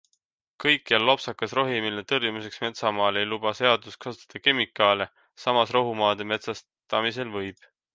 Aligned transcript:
Kõikjal 0.63 1.03
lopsakas 1.09 1.53
rohi, 1.59 1.75
mille 1.87 2.05
tõrjumiseks 2.13 2.59
metsamaal 2.65 3.21
ei 3.23 3.29
luba 3.35 3.55
seadus 3.61 4.01
kasutada 4.07 4.45
kemikaale, 4.49 5.11
samas 5.47 5.79
rohumaade 5.79 6.33
metsastamisel 6.35 7.37
võib. 7.41 7.75